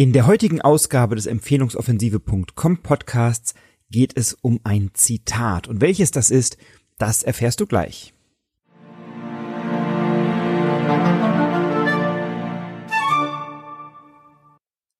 [0.00, 3.52] In der heutigen Ausgabe des Empfehlungsoffensive.com Podcasts
[3.90, 5.68] geht es um ein Zitat.
[5.68, 6.56] Und welches das ist,
[6.96, 8.14] das erfährst du gleich.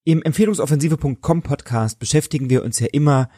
[0.05, 3.31] Im Empfehlungsoffensive.com Podcast beschäftigen wir uns ja immer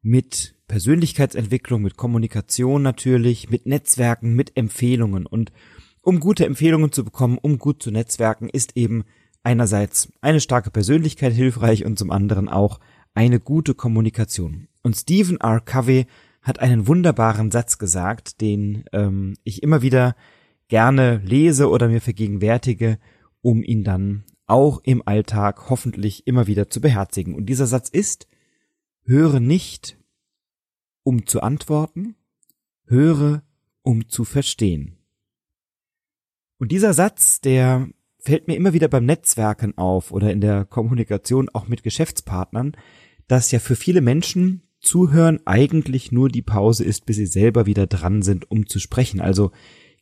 [0.00, 5.26] mit Persönlichkeitsentwicklung, mit Kommunikation natürlich, mit Netzwerken, mit Empfehlungen.
[5.26, 5.50] Und
[6.00, 9.02] um gute Empfehlungen zu bekommen, um gut zu netzwerken, ist eben
[9.42, 12.80] einerseits eine starke Persönlichkeit hilfreich und zum anderen auch
[13.14, 14.68] eine gute Kommunikation.
[14.82, 15.60] Und Stephen R.
[15.60, 16.06] Covey
[16.42, 20.14] hat einen wunderbaren Satz gesagt, den ähm, ich immer wieder
[20.68, 22.98] gerne lese oder mir vergegenwärtige,
[23.40, 27.34] um ihn dann auch im Alltag hoffentlich immer wieder zu beherzigen.
[27.34, 28.26] Und dieser Satz ist,
[29.02, 29.98] höre nicht,
[31.02, 32.16] um zu antworten,
[32.86, 33.42] höre,
[33.82, 34.98] um zu verstehen.
[36.58, 41.48] Und dieser Satz, der fällt mir immer wieder beim Netzwerken auf oder in der Kommunikation
[41.52, 42.76] auch mit Geschäftspartnern,
[43.26, 47.86] dass ja für viele Menschen Zuhören eigentlich nur die Pause ist, bis sie selber wieder
[47.86, 49.20] dran sind, um zu sprechen.
[49.20, 49.50] Also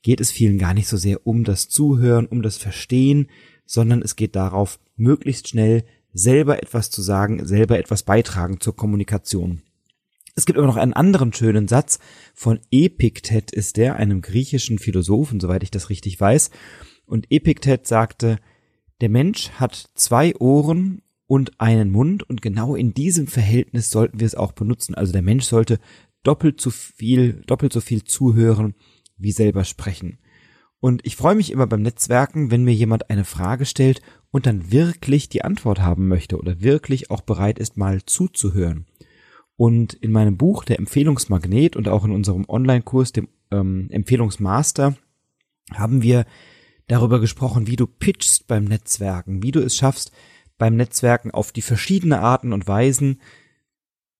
[0.03, 3.29] geht es vielen gar nicht so sehr um das Zuhören, um das Verstehen,
[3.65, 9.63] sondern es geht darauf, möglichst schnell selber etwas zu sagen, selber etwas beitragen zur Kommunikation.
[10.35, 11.99] Es gibt aber noch einen anderen schönen Satz
[12.35, 16.51] von Epiktet ist der, einem griechischen Philosophen, soweit ich das richtig weiß.
[17.07, 18.39] Und Epiktet sagte,
[19.01, 24.27] der Mensch hat zwei Ohren und einen Mund und genau in diesem Verhältnis sollten wir
[24.27, 24.95] es auch benutzen.
[24.95, 25.79] Also der Mensch sollte
[26.23, 28.75] doppelt so viel, doppelt so viel zuhören
[29.17, 30.19] wie selber sprechen.
[30.79, 34.71] Und ich freue mich immer beim Netzwerken, wenn mir jemand eine Frage stellt und dann
[34.71, 38.87] wirklich die Antwort haben möchte oder wirklich auch bereit ist, mal zuzuhören.
[39.57, 44.97] Und in meinem Buch, der Empfehlungsmagnet und auch in unserem Online-Kurs, dem ähm, Empfehlungsmaster,
[45.73, 46.27] haben wir
[46.89, 50.13] darüber gesprochen, wie du pitchst beim Netzwerken, wie du es schaffst,
[50.59, 53.21] beim Netzwerken auf die verschiedene Arten und Weisen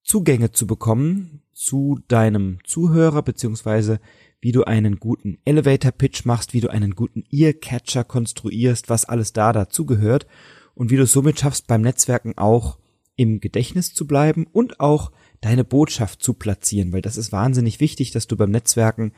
[0.03, 3.99] Zugänge zu bekommen zu deinem Zuhörer, beziehungsweise
[4.41, 9.33] wie du einen guten Elevator Pitch machst, wie du einen guten Earcatcher konstruierst, was alles
[9.33, 10.27] da dazugehört
[10.75, 12.79] und wie du es somit schaffst, beim Netzwerken auch
[13.17, 15.11] im Gedächtnis zu bleiben und auch
[15.41, 19.13] deine Botschaft zu platzieren, weil das ist wahnsinnig wichtig, dass du beim Netzwerken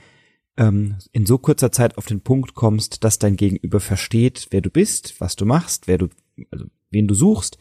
[0.58, 4.70] ähm, in so kurzer Zeit auf den Punkt kommst, dass dein Gegenüber versteht, wer du
[4.70, 6.08] bist, was du machst, wer du,
[6.50, 7.58] also wen du suchst,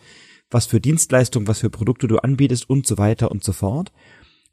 [0.49, 3.93] was für Dienstleistungen, was für Produkte du anbietest und so weiter und so fort.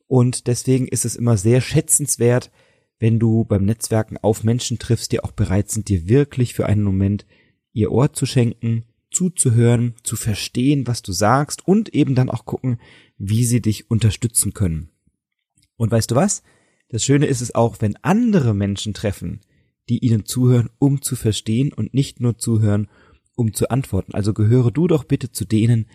[0.06, 2.50] Und deswegen ist es immer sehr schätzenswert,
[2.98, 6.82] wenn du beim Netzwerken auf Menschen triffst, die auch bereit sind, dir wirklich für einen
[6.82, 7.26] Moment
[7.72, 12.78] ihr Ohr zu schenken, zuzuhören, zu verstehen, was du sagst und eben dann auch gucken,
[13.16, 14.90] wie sie dich unterstützen können.
[15.76, 16.42] Und weißt du was?
[16.94, 19.40] Das Schöne ist es auch, wenn andere Menschen treffen,
[19.88, 22.86] die ihnen zuhören, um zu verstehen und nicht nur zuhören,
[23.34, 24.14] um zu antworten.
[24.14, 25.86] Also gehöre du doch bitte zu denen,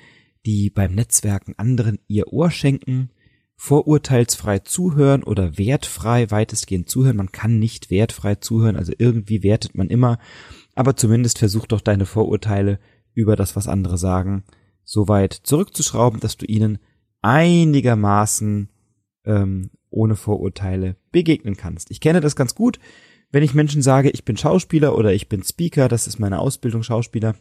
[0.45, 3.11] die beim Netzwerken anderen ihr Ohr schenken,
[3.55, 7.15] vorurteilsfrei zuhören oder wertfrei weitestgehend zuhören.
[7.15, 10.19] Man kann nicht wertfrei zuhören, also irgendwie wertet man immer,
[10.75, 12.77] aber zumindest versuch doch deine Vorurteile
[13.13, 14.43] über das, was andere sagen,
[14.83, 16.77] so weit zurückzuschrauben, dass du ihnen
[17.21, 18.67] einigermaßen
[19.23, 21.91] ähm, ohne Vorurteile begegnen kannst.
[21.91, 22.79] Ich kenne das ganz gut,
[23.31, 26.83] wenn ich Menschen sage, ich bin Schauspieler oder ich bin Speaker, das ist meine Ausbildung
[26.83, 27.35] Schauspieler,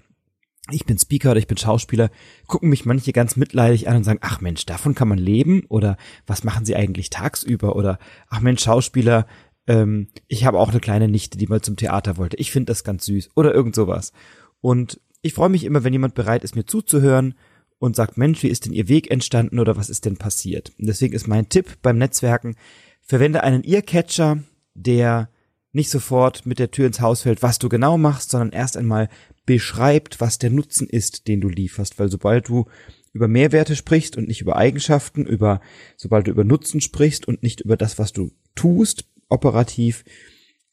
[0.71, 2.11] ich bin Speaker oder ich bin Schauspieler,
[2.47, 5.65] gucken mich manche ganz mitleidig an und sagen, ach Mensch, davon kann man leben?
[5.69, 7.75] Oder was machen sie eigentlich tagsüber?
[7.75, 7.99] Oder
[8.29, 9.27] ach Mensch, Schauspieler,
[9.67, 12.85] ähm, ich habe auch eine kleine Nichte, die mal zum Theater wollte, ich finde das
[12.85, 13.31] ganz süß.
[13.35, 14.13] Oder irgend sowas.
[14.61, 17.35] Und ich freue mich immer, wenn jemand bereit ist, mir zuzuhören
[17.79, 20.73] und sagt, Mensch, wie ist denn Ihr Weg entstanden oder was ist denn passiert?
[20.79, 22.57] Und deswegen ist mein Tipp beim Netzwerken,
[23.03, 24.43] verwende einen Earcatcher,
[24.75, 25.31] der
[25.73, 29.09] nicht sofort mit der Tür ins Haus fällt, was du genau machst, sondern erst einmal
[29.47, 32.67] beschreibt, was der Nutzen ist, den du lieferst, weil sobald du
[33.13, 35.61] über Mehrwerte sprichst und nicht über Eigenschaften, über,
[35.97, 40.05] sobald du über Nutzen sprichst und nicht über das, was du tust, operativ,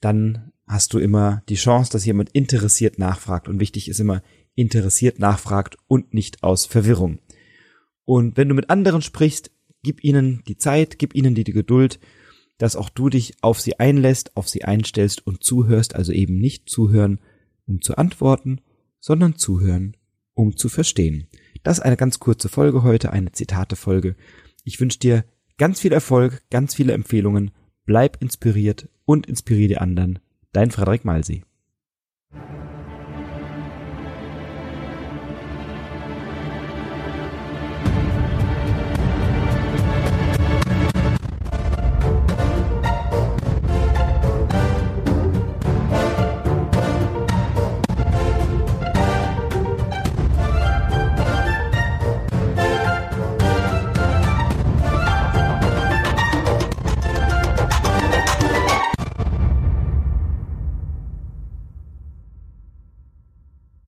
[0.01, 3.47] dann hast du immer die Chance, dass jemand interessiert nachfragt.
[3.47, 4.21] Und wichtig ist immer,
[4.55, 7.19] interessiert nachfragt und nicht aus Verwirrung.
[8.05, 9.51] Und wenn du mit anderen sprichst,
[9.83, 11.99] gib ihnen die Zeit, gib ihnen die, Geduld,
[12.57, 16.69] dass auch du dich auf sie einlässt, auf sie einstellst und zuhörst, also eben nicht
[16.69, 17.19] zuhören,
[17.67, 18.61] um zu antworten,
[18.99, 19.97] sondern zuhören,
[20.33, 21.27] um zu verstehen.
[21.63, 24.15] Das ist eine ganz kurze Folge heute, eine Zitate-Folge.
[24.63, 25.25] Ich wünsche dir
[25.57, 27.51] ganz viel Erfolg, ganz viele Empfehlungen,
[27.85, 30.19] bleib inspiriert und inspiriere die anderen.
[30.53, 31.43] Dein Frederik Malsi.